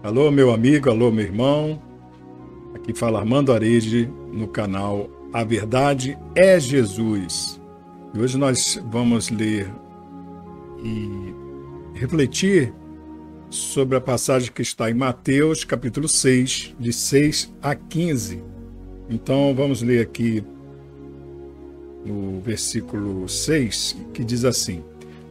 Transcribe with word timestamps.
Alô, 0.00 0.30
meu 0.30 0.52
amigo, 0.52 0.88
alô, 0.88 1.10
meu 1.10 1.24
irmão. 1.24 1.82
Aqui 2.72 2.94
fala 2.94 3.18
Armando 3.18 3.52
Arede 3.52 4.08
no 4.32 4.46
canal 4.46 5.10
A 5.32 5.42
Verdade 5.42 6.16
é 6.36 6.58
Jesus. 6.60 7.60
E 8.14 8.20
hoje 8.20 8.38
nós 8.38 8.80
vamos 8.92 9.28
ler 9.28 9.68
e 10.84 11.34
refletir 11.98 12.72
sobre 13.50 13.96
a 13.96 14.00
passagem 14.00 14.52
que 14.52 14.62
está 14.62 14.88
em 14.88 14.94
Mateus, 14.94 15.64
capítulo 15.64 16.06
6, 16.06 16.76
de 16.78 16.92
6 16.92 17.52
a 17.60 17.74
15. 17.74 18.40
Então 19.10 19.52
vamos 19.52 19.82
ler 19.82 20.00
aqui 20.00 20.44
no 22.06 22.40
versículo 22.40 23.28
6, 23.28 23.96
que 24.14 24.22
diz 24.22 24.44
assim: 24.44 24.80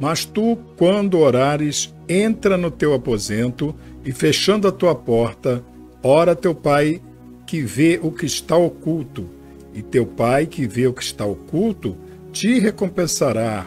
Mas 0.00 0.24
tu, 0.24 0.56
quando 0.78 1.18
orares, 1.18 1.94
entra 2.08 2.56
no 2.56 2.70
teu 2.70 2.94
aposento 2.94 3.74
e 4.04 4.12
fechando 4.12 4.68
a 4.68 4.72
tua 4.72 4.94
porta, 4.94 5.64
ora 6.02 6.36
teu 6.36 6.54
pai 6.54 7.00
que 7.46 7.62
vê 7.62 7.98
o 8.02 8.10
que 8.10 8.26
está 8.26 8.56
oculto, 8.56 9.28
e 9.72 9.82
teu 9.82 10.06
pai 10.06 10.46
que 10.46 10.66
vê 10.66 10.86
o 10.86 10.92
que 10.92 11.02
está 11.02 11.24
oculto 11.24 11.96
te 12.32 12.58
recompensará. 12.58 13.66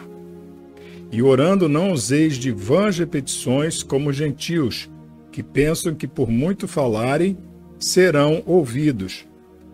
E 1.10 1.22
orando 1.22 1.68
não 1.68 1.92
useis 1.92 2.36
de 2.36 2.50
vãs 2.50 2.98
repetições 2.98 3.82
como 3.82 4.12
gentios, 4.12 4.88
que 5.32 5.42
pensam 5.42 5.94
que 5.94 6.06
por 6.06 6.28
muito 6.28 6.68
falarem 6.68 7.36
serão 7.78 8.42
ouvidos. 8.46 9.26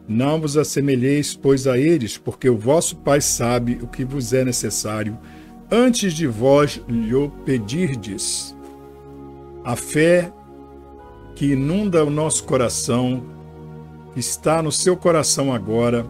Não 0.07 0.41
vos 0.41 0.57
assemelheis, 0.57 1.35
pois, 1.35 1.67
a 1.67 1.79
eles, 1.79 2.19
porque 2.19 2.49
o 2.49 2.57
vosso 2.57 2.97
Pai 2.97 3.21
sabe 3.21 3.79
o 3.81 3.87
que 3.87 4.05
vos 4.05 4.33
é 4.33 4.45
necessário, 4.45 5.19
antes 5.71 6.13
de 6.13 6.27
vós 6.27 6.81
lhe 6.87 7.31
pedirdes. 7.45 8.55
A 9.65 9.75
fé 9.75 10.31
que 11.35 11.53
inunda 11.53 12.05
o 12.05 12.11
nosso 12.11 12.45
coração, 12.45 13.23
está 14.17 14.63
no 14.63 14.71
seu 14.71 14.97
coração 14.97 15.53
agora, 15.53 16.07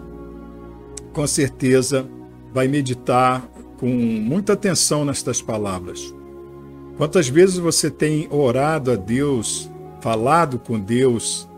com 1.13 1.27
certeza 1.27 2.07
vai 2.53 2.69
meditar 2.69 3.49
com 3.79 3.89
muita 3.89 4.53
atenção 4.53 5.05
nestas 5.05 5.41
palavras. 5.41 6.15
Quantas 6.97 7.29
vezes 7.29 7.59
você 7.59 7.91
tem 7.91 8.29
orado 8.31 8.93
a 8.93 8.97
Deus, 8.97 9.71
falado 10.01 10.59
com 10.59 10.79
Deus, 10.79 11.49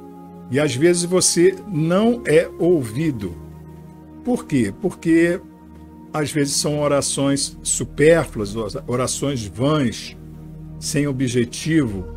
e 0.51 0.61
às 0.61 0.75
vezes 0.75 1.05
você 1.05 1.55
não 1.69 2.23
é 2.25 2.49
ouvido. 2.59 3.35
Por 4.25 4.47
quê? 4.47 4.73
Porque 4.81 5.41
às 6.13 6.31
vezes 6.31 6.55
são 6.55 6.81
orações 6.81 7.59
supérfluas, 7.63 8.55
orações 8.87 9.45
vãs, 9.45 10.17
sem 10.79 11.07
objetivo, 11.07 12.16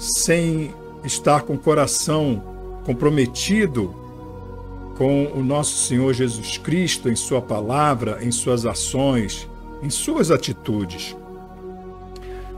sem 0.00 0.74
estar 1.04 1.42
com 1.42 1.54
o 1.54 1.58
coração 1.58 2.42
comprometido 2.84 3.94
com 4.96 5.26
o 5.26 5.42
nosso 5.42 5.86
Senhor 5.86 6.12
Jesus 6.14 6.58
Cristo 6.58 7.08
em 7.08 7.14
Sua 7.14 7.40
palavra, 7.40 8.18
em 8.22 8.30
Suas 8.32 8.64
ações, 8.64 9.48
em 9.82 9.90
Suas 9.90 10.30
atitudes. 10.30 11.14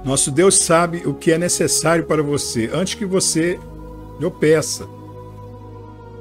Nosso 0.05 0.31
Deus 0.31 0.59
sabe 0.59 1.03
o 1.05 1.15
que 1.15 1.33
é 1.33 1.39
necessário 1.39 2.05
para 2.05 2.23
você 2.23 2.71
antes 2.73 2.95
que 2.95 3.05
você 3.05 3.59
lhe 4.19 4.31
peça. 4.31 4.89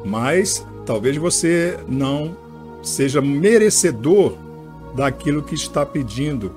Mas 0.04 0.66
talvez 0.86 1.18
você 1.18 1.80
não 1.88 2.36
seja 2.82 3.22
merecedor 3.22 4.34
daquilo 4.96 5.44
que 5.44 5.56
está 5.56 5.86
pedindo 5.86 6.52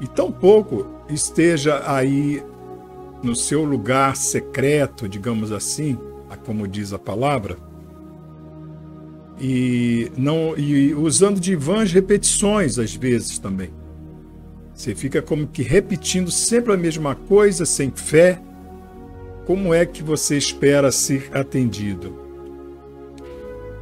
e 0.00 0.06
tampouco 0.06 0.86
esteja 1.08 1.82
aí 1.86 2.42
no 3.24 3.34
seu 3.34 3.64
lugar 3.64 4.16
secreto, 4.16 5.08
digamos 5.08 5.50
assim, 5.50 5.98
como 6.44 6.68
diz 6.68 6.92
a 6.92 6.98
palavra, 6.98 7.56
e 9.40 10.10
não 10.16 10.56
e 10.56 10.94
usando 10.94 11.40
de 11.40 11.56
vãs 11.56 11.92
repetições 11.92 12.78
às 12.78 12.94
vezes 12.94 13.38
também. 13.38 13.70
Você 14.74 14.94
fica 14.94 15.22
como 15.22 15.46
que 15.46 15.62
repetindo 15.62 16.30
sempre 16.30 16.72
a 16.72 16.76
mesma 16.76 17.14
coisa 17.14 17.64
sem 17.64 17.90
fé. 17.90 18.40
Como 19.46 19.72
é 19.72 19.84
que 19.86 20.02
você 20.02 20.36
espera 20.36 20.90
ser 20.90 21.30
atendido? 21.32 22.18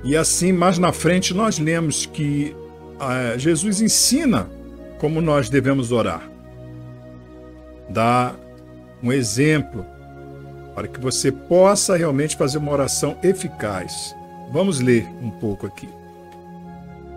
E 0.04 0.16
assim, 0.16 0.52
mais 0.52 0.78
na 0.78 0.92
frente, 0.92 1.32
nós 1.32 1.58
lemos 1.58 2.04
que 2.04 2.54
ah, 2.98 3.34
Jesus 3.38 3.80
ensina 3.80 4.50
como 4.98 5.20
nós 5.20 5.48
devemos 5.48 5.92
orar. 5.92 6.28
Dá 7.88 8.34
um 9.02 9.12
exemplo 9.12 9.84
para 10.74 10.88
que 10.88 11.00
você 11.00 11.30
possa 11.30 11.96
realmente 11.96 12.36
fazer 12.36 12.58
uma 12.58 12.72
oração 12.72 13.16
eficaz. 13.22 14.14
Vamos 14.52 14.80
ler 14.80 15.06
um 15.22 15.30
pouco 15.30 15.66
aqui. 15.66 15.88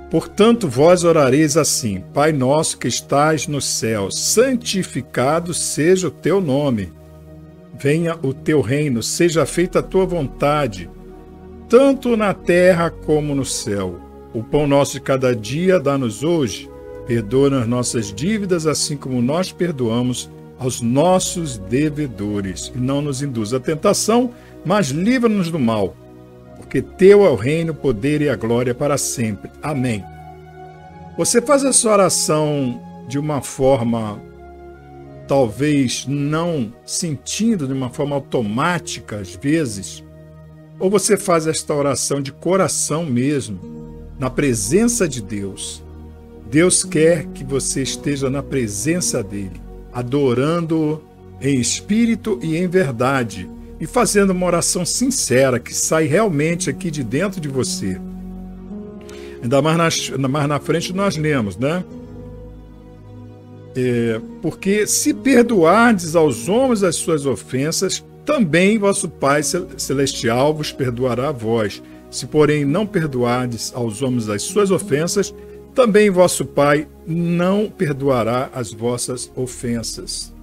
Portanto, 0.10 0.68
vós 0.68 1.04
orareis 1.04 1.58
assim: 1.58 2.04
Pai 2.14 2.32
nosso 2.32 2.78
que 2.78 2.88
estás 2.88 3.48
no 3.48 3.62
céu, 3.62 4.10
santificado 4.12 5.54
seja 5.54 6.08
o 6.08 6.12
teu 6.12 6.40
nome. 6.40 6.92
Venha 7.78 8.18
o 8.22 8.34
teu 8.34 8.62
reino, 8.62 9.04
seja 9.04 9.46
feita 9.46 9.80
a 9.80 9.84
tua 9.84 10.06
vontade, 10.06 10.90
tanto 11.68 12.16
na 12.16 12.34
terra 12.34 12.90
como 12.90 13.36
no 13.36 13.44
céu. 13.44 14.00
O 14.34 14.42
pão 14.42 14.66
nosso 14.66 14.94
de 14.94 15.02
cada 15.02 15.36
dia 15.36 15.80
dá-nos 15.80 16.24
hoje. 16.24 16.70
Perdoa 17.06 17.60
as 17.60 17.68
nossas 17.68 18.14
dívidas, 18.14 18.66
assim 18.66 18.98
como 18.98 19.22
nós 19.22 19.52
perdoamos 19.52 20.30
aos 20.58 20.82
nossos 20.82 21.58
devedores. 21.58 22.72
E 22.74 22.78
não 22.78 23.02
nos 23.02 23.22
induz 23.22 23.54
à 23.54 23.60
tentação, 23.60 24.32
mas 24.66 24.88
livra-nos 24.88 25.52
do 25.52 25.60
mal. 25.60 25.96
Porque 26.58 26.82
teu 26.82 27.26
é 27.26 27.30
o 27.30 27.36
reino, 27.36 27.72
o 27.72 27.76
poder 27.76 28.22
e 28.22 28.30
a 28.30 28.36
glória 28.36 28.74
para 28.74 28.98
sempre. 28.98 29.52
Amém. 29.62 30.04
Você 31.18 31.42
faz 31.42 31.64
essa 31.64 31.90
oração 31.90 32.82
de 33.08 33.20
uma 33.20 33.42
forma, 33.42 34.22
talvez 35.28 36.06
não 36.08 36.74
sentindo 36.86 37.68
de 37.68 37.74
uma 37.74 37.90
forma 37.90 38.16
automática 38.16 39.18
às 39.18 39.36
vezes, 39.36 40.04
ou 40.80 40.90
você 40.90 41.16
faz 41.16 41.48
esta 41.48 41.74
oração 41.74 42.22
de 42.22 42.34
coração 42.34 43.06
mesmo, 43.06 43.60
na 44.20 44.30
presença 44.30 45.08
de 45.08 45.22
Deus. 45.22 45.84
Deus 46.50 46.84
quer 46.84 47.26
que 47.28 47.44
você 47.44 47.82
esteja 47.82 48.30
na 48.30 48.44
presença 48.44 49.24
dele 49.24 49.65
adorando 49.96 51.02
em 51.42 51.58
espírito 51.58 52.38
e 52.44 52.58
em 52.58 52.68
verdade, 52.68 53.50
e 53.80 53.88
fazendo 53.88 54.32
uma 54.32 54.46
oração 54.46 54.86
sincera 54.86 55.58
que 55.58 55.74
sai 55.74 56.06
realmente 56.06 56.70
aqui 56.70 56.92
de 56.92 57.02
dentro 57.02 57.40
de 57.40 57.48
você. 57.48 58.00
Ainda 59.42 59.62
mais 59.62 60.10
na, 60.10 60.28
mais 60.28 60.48
na 60.50 60.60
frente 60.60 60.94
nós 60.94 61.16
lemos, 61.16 61.56
né? 61.56 61.84
É, 63.74 64.20
porque 64.42 64.86
se 64.86 65.14
perdoardes 65.14 66.16
aos 66.16 66.50
homens 66.50 66.84
as 66.84 66.96
suas 66.96 67.26
ofensas, 67.26 68.04
também 68.26 68.78
vosso 68.78 69.08
Pai 69.08 69.42
Celestial 69.44 70.54
vos 70.54 70.72
perdoará 70.72 71.30
a 71.30 71.32
vós. 71.32 71.82
Se, 72.10 72.26
porém, 72.26 72.66
não 72.66 72.86
perdoardes 72.86 73.72
aos 73.76 74.02
homens 74.02 74.30
as 74.30 74.42
suas 74.44 74.72
ofensas, 74.72 75.34
também 75.76 76.10
vosso 76.10 76.46
Pai 76.46 76.88
não 77.06 77.70
perdoará 77.70 78.50
as 78.54 78.72
vossas 78.72 79.30
ofensas. 79.36 80.34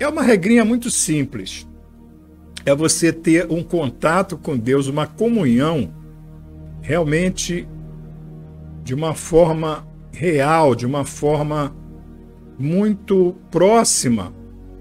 É 0.00 0.08
uma 0.08 0.22
regrinha 0.22 0.64
muito 0.64 0.90
simples. 0.90 1.68
É 2.64 2.74
você 2.74 3.12
ter 3.12 3.46
um 3.50 3.62
contato 3.62 4.38
com 4.38 4.56
Deus, 4.56 4.86
uma 4.86 5.06
comunhão 5.06 5.92
realmente 6.80 7.68
de 8.82 8.94
uma 8.94 9.14
forma 9.14 9.86
real, 10.10 10.74
de 10.74 10.86
uma 10.86 11.04
forma 11.04 11.76
muito 12.58 13.36
próxima 13.50 14.32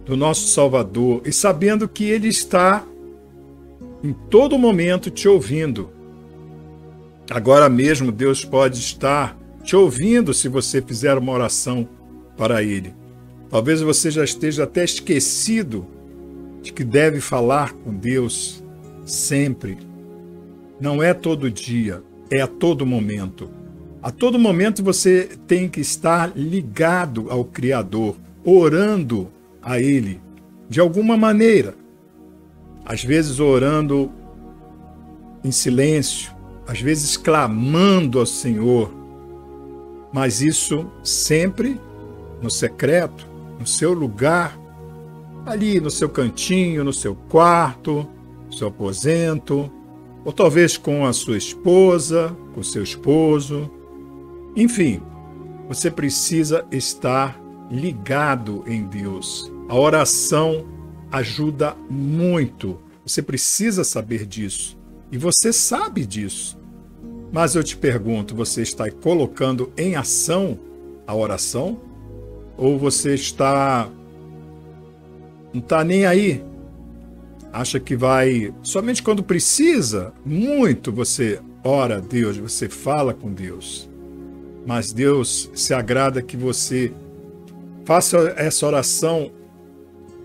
do 0.06 0.16
nosso 0.16 0.48
Salvador 0.48 1.22
e 1.26 1.34
sabendo 1.34 1.90
que 1.90 2.06
Ele 2.06 2.30
está 2.30 2.84
em 4.02 4.14
todo 4.14 4.58
momento 4.58 5.12
te 5.12 5.28
ouvindo. 5.28 5.90
Agora 7.30 7.70
mesmo 7.70 8.12
Deus 8.12 8.46
pode 8.46 8.80
estar 8.80 9.41
te 9.64 9.76
ouvindo 9.76 10.34
se 10.34 10.48
você 10.48 10.82
fizer 10.82 11.18
uma 11.18 11.32
oração 11.32 11.88
para 12.38 12.64
Ele. 12.64 12.94
Talvez 13.50 13.82
você 13.82 14.10
já 14.10 14.24
esteja 14.24 14.64
até 14.64 14.84
esquecido 14.84 15.86
de 16.62 16.72
que 16.72 16.84
deve 16.84 17.20
falar 17.20 17.74
com 17.74 17.94
Deus 17.94 18.64
sempre. 19.06 19.78
Não 20.80 21.02
é 21.04 21.14
todo 21.14 21.52
dia, 21.52 22.02
é 22.30 22.42
a 22.42 22.48
todo 22.48 22.86
momento. 22.86 23.50
A 24.02 24.10
todo 24.10 24.40
momento 24.40 24.84
você 24.84 25.30
tem 25.46 25.70
que 25.70 25.80
estar 25.80 26.32
ligado 26.36 27.28
ao 27.30 27.46
Criador, 27.46 28.16
orando 28.44 29.30
a 29.62 29.80
Ele, 29.80 30.20
de 30.68 30.80
alguma 30.80 31.16
maneira. 31.16 31.76
Às 32.84 33.04
vezes 33.04 33.40
orando 33.40 34.12
em 35.44 35.52
silêncio, 35.52 36.32
às 36.66 36.82
vezes 36.82 37.18
clamando 37.18 38.20
ao 38.20 38.26
Senhor, 38.26 38.92
mas 40.14 40.42
isso 40.42 40.90
sempre 41.04 41.80
no 42.42 42.50
secreto, 42.50 43.28
no 43.60 43.68
seu 43.68 43.94
lugar, 43.94 44.60
ali 45.46 45.80
no 45.80 45.90
seu 45.90 46.10
cantinho, 46.10 46.84
no 46.84 46.94
seu 46.94 47.16
quarto, 47.16 48.08
no 48.48 48.54
seu 48.54 48.68
aposento, 48.68 49.72
ou 50.24 50.32
talvez 50.32 50.78
com 50.78 51.06
a 51.06 51.14
sua 51.14 51.38
esposa, 51.38 52.36
com 52.54 52.62
seu 52.64 52.84
esposo. 52.84 53.70
Enfim, 54.56 55.02
você 55.68 55.90
precisa 55.90 56.66
estar 56.72 57.40
ligado 57.72 58.64
em 58.68 58.84
Deus. 58.84 59.52
A 59.70 59.76
oração 59.76 60.66
ajuda 61.12 61.76
muito. 61.90 62.78
Você 63.06 63.22
precisa 63.22 63.84
saber 63.84 64.26
disso. 64.26 64.78
E 65.12 65.18
você 65.18 65.52
sabe 65.52 66.06
disso. 66.06 66.58
Mas 67.32 67.56
eu 67.56 67.64
te 67.64 67.78
pergunto, 67.78 68.36
você 68.36 68.62
está 68.62 68.90
colocando 68.92 69.72
em 69.78 69.96
ação 69.96 70.60
a 71.08 71.16
oração? 71.16 71.80
Ou 72.58 72.78
você 72.78 73.14
está 73.14 73.90
não 75.54 75.62
está 75.62 75.84
nem 75.84 76.06
aí? 76.06 76.44
Acha 77.52 77.80
que 77.80 77.96
vai 77.96 78.54
somente 78.62 79.04
quando 79.04 79.24
precisa 79.24 80.14
muito 80.26 80.92
você 80.92 81.40
ora 81.64 81.98
a 81.98 82.00
Deus, 82.00 82.38
você 82.38 82.70
fala 82.70 83.14
com 83.14 83.34
Deus. 83.34 83.90
Mas 84.66 84.94
Deus 84.94 85.50
se 85.54 85.74
agrada 85.74 86.22
que 86.22 86.38
você 86.38 86.94
faça 87.84 88.34
essa 88.38 88.66
oração 88.66 89.32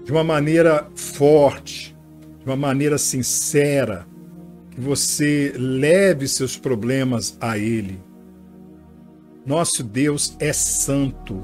de 0.04 0.12
uma 0.12 0.22
maneira 0.22 0.88
forte, 0.94 1.96
de 2.38 2.46
uma 2.46 2.56
maneira 2.56 2.98
sincera, 2.98 4.06
você 4.76 5.52
leve 5.56 6.28
seus 6.28 6.56
problemas 6.56 7.36
a 7.40 7.56
Ele. 7.56 7.98
Nosso 9.44 9.82
Deus 9.82 10.36
é 10.38 10.52
santo. 10.52 11.42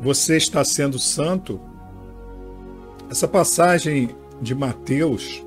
Você 0.00 0.36
está 0.36 0.64
sendo 0.64 0.98
santo? 0.98 1.60
Essa 3.10 3.28
passagem 3.28 4.10
de 4.40 4.54
Mateus, 4.54 5.44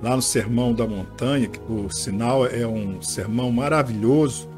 lá 0.00 0.14
no 0.14 0.22
Sermão 0.22 0.72
da 0.72 0.86
Montanha, 0.86 1.48
que 1.48 1.58
por 1.58 1.92
sinal 1.92 2.46
é 2.46 2.66
um 2.66 3.02
sermão 3.02 3.50
maravilhoso, 3.50 4.48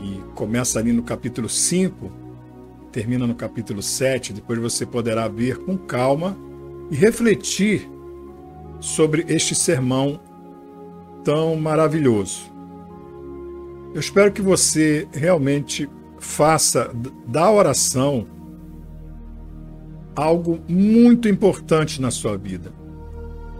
e 0.00 0.20
começa 0.34 0.78
ali 0.78 0.92
no 0.92 1.02
capítulo 1.02 1.48
5, 1.48 2.10
termina 2.90 3.26
no 3.26 3.34
capítulo 3.34 3.80
7, 3.80 4.32
depois 4.32 4.58
você 4.58 4.84
poderá 4.84 5.26
ver 5.28 5.58
com 5.58 5.78
calma 5.78 6.36
e 6.90 6.96
refletir 6.96 7.88
sobre 8.80 9.24
este 9.28 9.54
sermão 9.54 10.20
tão 11.24 11.56
maravilhoso. 11.56 12.50
Eu 13.94 14.00
espero 14.00 14.32
que 14.32 14.40
você 14.40 15.06
realmente 15.12 15.88
faça 16.18 16.90
da 17.26 17.50
oração 17.50 18.26
algo 20.14 20.60
muito 20.68 21.28
importante 21.28 22.00
na 22.00 22.10
sua 22.10 22.36
vida. 22.36 22.72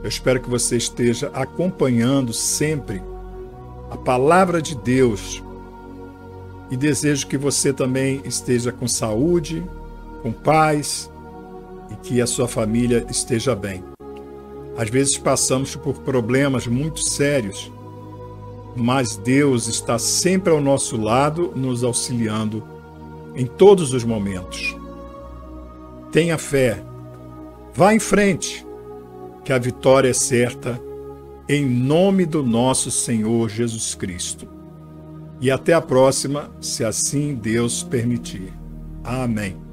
Eu 0.02 0.08
espero 0.08 0.40
que 0.40 0.50
você 0.50 0.76
esteja 0.76 1.30
acompanhando 1.34 2.32
sempre 2.32 3.02
a 3.90 3.96
palavra 3.96 4.60
de 4.60 4.76
Deus 4.76 5.42
e 6.70 6.76
desejo 6.76 7.26
que 7.26 7.36
você 7.36 7.72
também 7.72 8.22
esteja 8.24 8.72
com 8.72 8.88
saúde, 8.88 9.62
com 10.22 10.32
paz 10.32 11.10
e 11.90 11.96
que 11.96 12.20
a 12.20 12.26
sua 12.26 12.48
família 12.48 13.06
esteja 13.10 13.54
bem. 13.54 13.91
Às 14.76 14.88
vezes 14.88 15.18
passamos 15.18 15.76
por 15.76 15.98
problemas 15.98 16.66
muito 16.66 17.00
sérios, 17.00 17.70
mas 18.74 19.16
Deus 19.16 19.66
está 19.68 19.98
sempre 19.98 20.52
ao 20.52 20.60
nosso 20.60 20.96
lado, 20.96 21.52
nos 21.54 21.84
auxiliando 21.84 22.62
em 23.34 23.46
todos 23.46 23.92
os 23.92 24.04
momentos. 24.04 24.76
Tenha 26.10 26.38
fé, 26.38 26.82
vá 27.74 27.94
em 27.94 27.98
frente, 27.98 28.66
que 29.44 29.52
a 29.52 29.58
vitória 29.58 30.08
é 30.08 30.14
certa, 30.14 30.80
em 31.48 31.68
nome 31.68 32.24
do 32.24 32.42
nosso 32.42 32.90
Senhor 32.90 33.48
Jesus 33.48 33.94
Cristo. 33.94 34.46
E 35.40 35.50
até 35.50 35.72
a 35.72 35.80
próxima, 35.80 36.50
se 36.60 36.84
assim 36.84 37.34
Deus 37.34 37.82
permitir. 37.82 38.52
Amém. 39.02 39.71